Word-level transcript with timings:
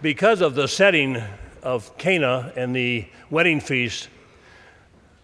Because 0.00 0.42
of 0.42 0.54
the 0.54 0.68
setting 0.68 1.20
of 1.60 1.98
Cana 1.98 2.52
and 2.54 2.74
the 2.74 3.08
wedding 3.30 3.58
feast, 3.58 4.08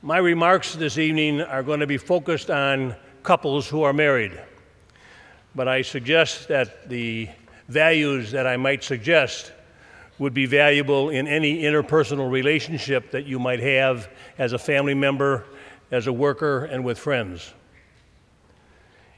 my 0.02 0.18
remarks 0.18 0.74
this 0.74 0.98
evening 0.98 1.40
are 1.40 1.62
going 1.62 1.78
to 1.78 1.86
be 1.86 1.96
focused 1.96 2.50
on 2.50 2.96
couples 3.22 3.68
who 3.68 3.84
are 3.84 3.92
married. 3.92 4.32
But 5.54 5.68
I 5.68 5.82
suggest 5.82 6.48
that 6.48 6.88
the 6.88 7.28
values 7.68 8.32
that 8.32 8.48
I 8.48 8.56
might 8.56 8.82
suggest 8.82 9.52
would 10.18 10.34
be 10.34 10.44
valuable 10.44 11.10
in 11.10 11.28
any 11.28 11.62
interpersonal 11.62 12.28
relationship 12.28 13.12
that 13.12 13.26
you 13.26 13.38
might 13.38 13.60
have 13.60 14.08
as 14.38 14.54
a 14.54 14.58
family 14.58 14.94
member, 14.94 15.44
as 15.92 16.08
a 16.08 16.12
worker, 16.12 16.64
and 16.64 16.84
with 16.84 16.98
friends. 16.98 17.54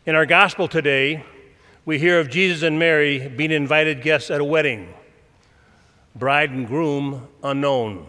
In 0.04 0.14
our 0.14 0.27
gospel 0.27 0.68
today, 0.68 1.25
we 1.86 1.98
hear 1.98 2.20
of 2.20 2.29
Jesus 2.29 2.62
and 2.62 2.79
Mary 2.79 3.27
being 3.27 3.52
invited 3.52 4.02
guests 4.02 4.30
at 4.30 4.43
a 4.43 4.45
wedding, 4.45 4.93
bride 6.19 6.51
and 6.51 6.67
groom 6.67 7.29
unknown, 7.43 8.07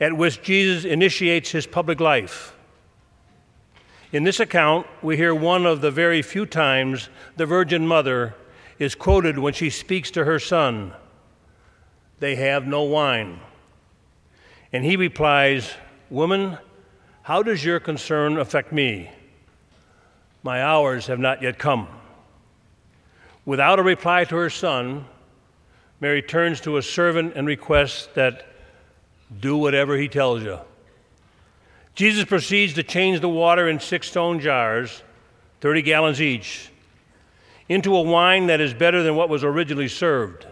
at 0.00 0.16
which 0.16 0.42
Jesus 0.42 0.84
initiates 0.84 1.50
his 1.50 1.66
public 1.66 2.00
life. 2.00 2.54
In 4.10 4.24
this 4.24 4.40
account, 4.40 4.86
we 5.02 5.18
hear 5.18 5.34
one 5.34 5.66
of 5.66 5.82
the 5.82 5.90
very 5.90 6.22
few 6.22 6.46
times 6.46 7.10
the 7.36 7.44
Virgin 7.44 7.86
Mother 7.86 8.34
is 8.78 8.94
quoted 8.94 9.38
when 9.38 9.52
she 9.52 9.68
speaks 9.68 10.10
to 10.12 10.24
her 10.24 10.38
son 10.38 10.94
They 12.20 12.36
have 12.36 12.66
no 12.66 12.82
wine. 12.82 13.40
And 14.72 14.84
he 14.84 14.96
replies, 14.96 15.72
Woman, 16.10 16.58
how 17.22 17.42
does 17.42 17.64
your 17.64 17.80
concern 17.80 18.38
affect 18.38 18.72
me? 18.72 19.10
My 20.42 20.62
hours 20.62 21.06
have 21.06 21.18
not 21.18 21.42
yet 21.42 21.58
come. 21.58 21.88
Without 23.44 23.78
a 23.78 23.82
reply 23.82 24.24
to 24.24 24.36
her 24.36 24.50
son, 24.50 25.04
Mary 26.00 26.22
turns 26.22 26.60
to 26.60 26.76
a 26.76 26.82
servant 26.82 27.34
and 27.34 27.46
requests 27.46 28.08
that 28.14 28.46
do 29.40 29.56
whatever 29.56 29.96
he 29.96 30.08
tells 30.08 30.42
you. 30.42 30.58
Jesus 31.94 32.24
proceeds 32.24 32.74
to 32.74 32.82
change 32.84 33.20
the 33.20 33.28
water 33.28 33.68
in 33.68 33.80
six 33.80 34.08
stone 34.08 34.38
jars, 34.38 35.02
30 35.60 35.82
gallons 35.82 36.22
each, 36.22 36.70
into 37.68 37.96
a 37.96 38.02
wine 38.02 38.46
that 38.46 38.60
is 38.60 38.72
better 38.72 39.02
than 39.02 39.16
what 39.16 39.28
was 39.28 39.42
originally 39.42 39.88
served. 39.88 40.46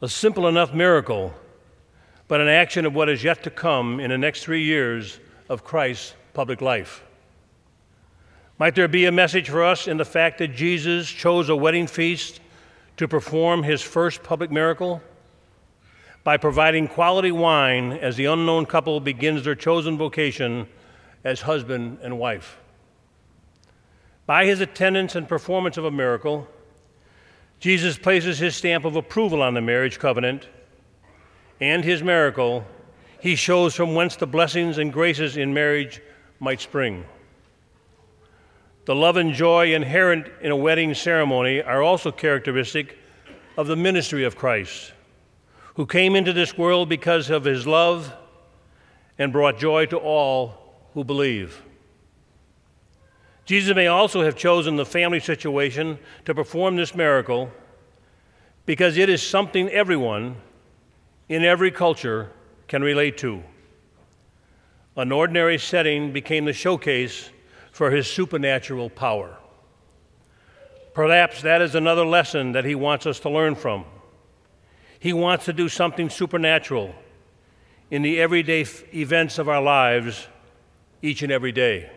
A 0.00 0.08
simple 0.08 0.48
enough 0.48 0.74
miracle, 0.74 1.32
but 2.26 2.40
an 2.40 2.48
action 2.48 2.84
of 2.84 2.94
what 2.94 3.08
is 3.08 3.22
yet 3.22 3.44
to 3.44 3.50
come 3.50 4.00
in 4.00 4.10
the 4.10 4.18
next 4.18 4.42
three 4.42 4.64
years 4.64 5.20
of 5.48 5.62
Christ's 5.62 6.14
public 6.34 6.60
life. 6.60 7.04
Might 8.58 8.74
there 8.74 8.88
be 8.88 9.06
a 9.06 9.12
message 9.12 9.48
for 9.48 9.62
us 9.62 9.86
in 9.86 9.96
the 9.96 10.04
fact 10.04 10.38
that 10.38 10.48
Jesus 10.48 11.08
chose 11.08 11.48
a 11.48 11.56
wedding 11.56 11.86
feast 11.86 12.40
to 12.96 13.08
perform 13.08 13.62
his 13.62 13.82
first 13.82 14.22
public 14.22 14.50
miracle? 14.50 15.02
By 16.24 16.36
providing 16.36 16.88
quality 16.88 17.32
wine 17.32 17.92
as 17.92 18.16
the 18.16 18.26
unknown 18.26 18.66
couple 18.66 19.00
begins 19.00 19.44
their 19.44 19.54
chosen 19.54 19.98
vocation 19.98 20.68
as 21.24 21.40
husband 21.40 21.98
and 22.02 22.18
wife. 22.18 22.58
By 24.26 24.44
his 24.44 24.60
attendance 24.60 25.14
and 25.16 25.28
performance 25.28 25.76
of 25.76 25.84
a 25.84 25.90
miracle, 25.90 26.46
Jesus 27.58 27.98
places 27.98 28.38
his 28.38 28.56
stamp 28.56 28.84
of 28.84 28.96
approval 28.96 29.42
on 29.42 29.54
the 29.54 29.60
marriage 29.60 29.98
covenant 29.98 30.48
and 31.60 31.84
his 31.84 32.02
miracle. 32.02 32.64
He 33.20 33.36
shows 33.36 33.74
from 33.74 33.94
whence 33.94 34.16
the 34.16 34.26
blessings 34.26 34.78
and 34.78 34.92
graces 34.92 35.36
in 35.36 35.54
marriage 35.54 36.00
might 36.40 36.60
spring. 36.60 37.04
The 38.84 38.94
love 38.94 39.16
and 39.16 39.32
joy 39.32 39.74
inherent 39.74 40.28
in 40.40 40.50
a 40.50 40.56
wedding 40.56 40.94
ceremony 40.94 41.62
are 41.62 41.82
also 41.82 42.10
characteristic 42.10 42.98
of 43.56 43.68
the 43.68 43.76
ministry 43.76 44.24
of 44.24 44.36
Christ, 44.36 44.92
who 45.74 45.86
came 45.86 46.16
into 46.16 46.32
this 46.32 46.58
world 46.58 46.88
because 46.88 47.30
of 47.30 47.44
his 47.44 47.66
love 47.66 48.12
and 49.18 49.32
brought 49.32 49.58
joy 49.58 49.86
to 49.86 49.98
all 49.98 50.74
who 50.94 51.04
believe. 51.04 51.62
Jesus 53.44 53.74
may 53.74 53.86
also 53.86 54.22
have 54.22 54.36
chosen 54.36 54.76
the 54.76 54.86
family 54.86 55.20
situation 55.20 55.98
to 56.24 56.34
perform 56.34 56.76
this 56.76 56.94
miracle 56.94 57.50
because 58.66 58.96
it 58.96 59.08
is 59.08 59.22
something 59.22 59.68
everyone 59.68 60.36
in 61.28 61.44
every 61.44 61.70
culture 61.70 62.30
can 62.68 62.82
relate 62.82 63.16
to. 63.18 63.42
An 64.96 65.12
ordinary 65.12 65.58
setting 65.58 66.12
became 66.12 66.44
the 66.44 66.52
showcase 66.52 67.30
for 67.72 67.90
his 67.90 68.06
supernatural 68.06 68.88
power. 68.90 69.36
Perhaps 70.94 71.42
that 71.42 71.62
is 71.62 71.74
another 71.74 72.04
lesson 72.04 72.52
that 72.52 72.66
he 72.66 72.74
wants 72.74 73.06
us 73.06 73.18
to 73.20 73.30
learn 73.30 73.54
from. 73.54 73.84
He 75.00 75.12
wants 75.12 75.46
to 75.46 75.52
do 75.52 75.68
something 75.68 76.10
supernatural 76.10 76.94
in 77.90 78.02
the 78.02 78.20
everyday 78.20 78.62
f- 78.62 78.84
events 78.94 79.38
of 79.38 79.48
our 79.48 79.62
lives 79.62 80.28
each 81.00 81.22
and 81.22 81.32
every 81.32 81.50
day. 81.50 81.90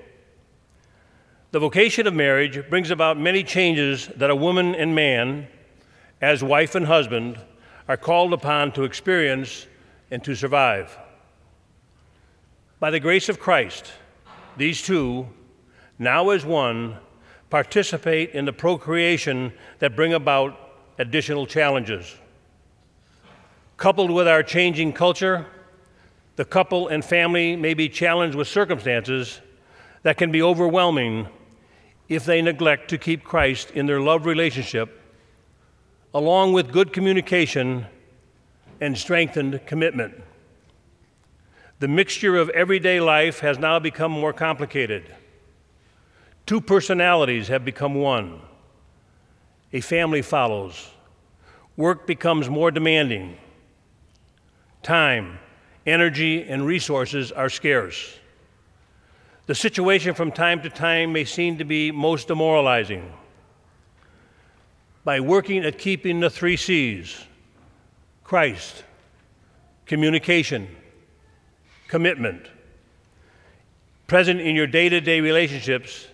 The 1.52 1.60
vocation 1.60 2.08
of 2.08 2.14
marriage 2.14 2.70
brings 2.70 2.90
about 2.90 3.20
many 3.20 3.44
changes 3.44 4.08
that 4.16 4.30
a 4.30 4.36
woman 4.36 4.76
and 4.76 4.96
man, 4.96 5.48
as 6.22 6.42
wife 6.42 6.76
and 6.76 6.86
husband, 6.86 7.38
are 7.88 7.98
called 7.98 8.34
upon 8.34 8.72
to 8.74 8.84
experience 8.84 9.68
and 10.10 10.24
to 10.24 10.36
survive. 10.36 10.98
By 12.80 12.92
the 12.92 13.00
grace 13.00 13.30
of 13.30 13.40
Christ, 13.40 13.92
these 14.58 14.82
two 14.82 15.28
now 15.98 16.30
as 16.30 16.46
one, 16.46 16.98
participate 17.50 18.32
in 18.32 18.46
the 18.46 18.54
procreation 18.54 19.54
that 19.80 19.96
bring 19.96 20.14
about 20.14 20.58
additional 20.98 21.46
challenges. 21.46 22.16
Coupled 23.78 24.12
with 24.12 24.28
our 24.28 24.44
changing 24.44 24.94
culture, 24.94 25.46
the 26.36 26.46
couple 26.46 26.88
and 26.88 27.04
family 27.04 27.56
may 27.56 27.74
be 27.74 27.88
challenged 27.88 28.36
with 28.36 28.48
circumstances 28.48 29.42
that 30.04 30.18
can 30.18 30.32
be 30.32 30.42
overwhelming 30.42 31.28
if 32.08 32.26
they 32.26 32.42
neglect 32.42 32.90
to 32.90 32.98
keep 32.98 33.24
Christ 33.24 33.72
in 33.72 33.86
their 33.86 34.00
love 34.00 34.26
relationship, 34.26 35.02
along 36.14 36.54
with 36.54 36.72
good 36.72 36.94
communication 36.94 37.86
and 38.82 38.98
strengthened 38.98 39.66
commitment. 39.66 40.14
The 41.80 41.88
mixture 41.88 42.38
of 42.38 42.50
everyday 42.50 43.00
life 43.00 43.40
has 43.40 43.58
now 43.58 43.80
become 43.80 44.12
more 44.12 44.34
complicated. 44.34 45.14
Two 46.46 46.62
personalities 46.62 47.48
have 47.48 47.66
become 47.66 47.96
one. 47.96 48.40
A 49.74 49.82
family 49.82 50.22
follows. 50.22 50.92
Work 51.76 52.06
becomes 52.06 52.50
more 52.50 52.72
demanding. 52.72 53.38
Time, 54.84 55.40
energy, 55.86 56.44
and 56.44 56.66
resources 56.66 57.32
are 57.32 57.50
scarce. 57.50 58.20
The 59.48 59.56
situation 59.56 60.14
from 60.14 60.32
time 60.32 60.62
to 60.62 60.70
time 60.70 61.14
may 61.14 61.26
seem 61.26 61.58
to 61.58 61.66
be 61.66 61.92
most 61.92 62.28
demoralizing. 62.28 63.12
By 65.04 65.20
working 65.20 65.64
at 65.66 65.78
keeping 65.78 66.20
the 66.20 66.30
three 66.30 66.58
C's 66.58 67.26
Christ, 68.24 68.84
communication, 69.86 70.68
commitment 71.88 72.48
present 74.08 74.40
in 74.40 74.56
your 74.56 74.68
day 74.68 74.90
to 74.90 75.02
day 75.02 75.20
relationships 75.20 76.08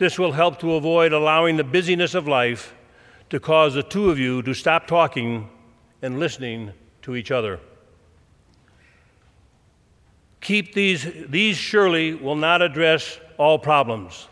this 0.00 0.18
will 0.18 0.32
help 0.32 0.58
to 0.58 0.76
avoid 0.76 1.12
allowing 1.12 1.58
the 1.58 1.62
busyness 1.62 2.14
of 2.14 2.26
life 2.26 2.74
to 3.28 3.38
cause 3.38 3.74
the 3.74 3.82
two 3.82 4.10
of 4.10 4.18
you 4.18 4.40
to 4.40 4.54
stop 4.54 4.86
talking 4.86 5.46
and 6.00 6.18
listening 6.18 6.72
to 7.02 7.14
each 7.14 7.30
other. 7.30 7.60
Keep 10.40 10.72
these, 10.72 11.06
these 11.28 11.58
surely 11.58 12.14
will 12.14 12.34
not 12.34 12.62
address 12.62 13.20
all 13.36 13.58
problems, 13.58 14.26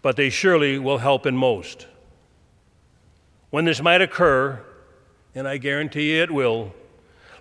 but 0.00 0.16
they 0.16 0.30
surely 0.30 0.78
will 0.78 0.96
help 0.96 1.26
in 1.26 1.36
most. 1.36 1.86
When 3.50 3.66
this 3.66 3.82
might 3.82 4.00
occur, 4.00 4.58
and 5.34 5.46
I 5.46 5.58
guarantee 5.58 6.18
it 6.18 6.30
will, 6.30 6.72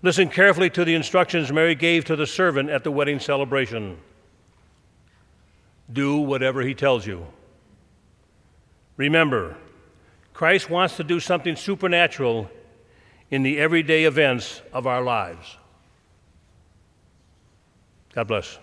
listen 0.01 0.27
carefully 0.27 0.69
to 0.71 0.83
the 0.83 0.95
instructions 0.95 1.49
Mary 1.49 1.75
gave 1.75 2.03
to 2.05 2.17
the 2.17 2.27
servant 2.27 2.69
at 2.69 2.83
the 2.83 2.91
wedding 2.91 3.21
celebration 3.21 3.97
do 5.91 6.17
whatever 6.17 6.61
he 6.61 6.73
tells 6.73 7.05
you. 7.05 7.25
Remember, 8.97 9.55
Christ 10.33 10.69
wants 10.69 10.97
to 10.97 11.03
do 11.03 11.19
something 11.19 11.55
supernatural 11.55 12.49
in 13.29 13.43
the 13.43 13.59
everyday 13.59 14.05
events 14.05 14.61
of 14.73 14.85
our 14.87 15.01
lives. 15.01 15.57
God 18.13 18.27
bless. 18.27 18.57